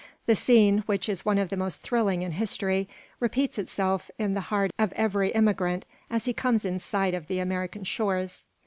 The 0.25 0.33
scene, 0.35 0.79
which 0.87 1.07
is 1.07 1.25
one 1.25 1.37
of 1.37 1.49
the 1.49 1.55
most 1.55 1.83
thrilling 1.83 2.23
in 2.23 2.31
history, 2.31 2.89
repeats 3.19 3.59
itself 3.59 4.09
in 4.17 4.33
the 4.33 4.41
heart 4.49 4.71
of 4.79 4.91
every 4.93 5.29
immigrant 5.29 5.85
as 6.09 6.25
he 6.25 6.33
comes 6.33 6.65
in 6.65 6.79
sight 6.79 7.13
of 7.13 7.27
the 7.27 7.37
American 7.37 7.83
shores. 7.83 8.47